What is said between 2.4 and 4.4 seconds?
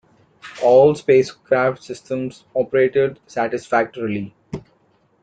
operated satisfactorily.